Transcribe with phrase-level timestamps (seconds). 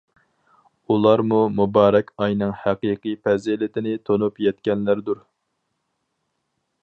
[0.93, 5.23] ئۇلار بۇ مۇبارەك ئاينىڭ ھەقىقىي پەزىلىتىنى تونۇپ يەتكەنلەردۇر.